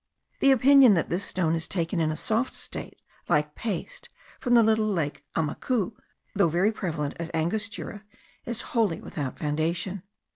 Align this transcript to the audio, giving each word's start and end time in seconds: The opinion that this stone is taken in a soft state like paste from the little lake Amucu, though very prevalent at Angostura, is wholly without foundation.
The 0.39 0.49
opinion 0.49 0.95
that 0.95 1.09
this 1.09 1.23
stone 1.23 1.53
is 1.53 1.67
taken 1.67 1.99
in 1.99 2.09
a 2.09 2.15
soft 2.15 2.55
state 2.55 2.99
like 3.29 3.53
paste 3.53 4.09
from 4.39 4.55
the 4.55 4.63
little 4.63 4.87
lake 4.87 5.23
Amucu, 5.35 5.91
though 6.33 6.47
very 6.49 6.71
prevalent 6.71 7.13
at 7.19 7.29
Angostura, 7.35 8.03
is 8.43 8.61
wholly 8.73 8.99
without 8.99 9.37
foundation. 9.37 10.01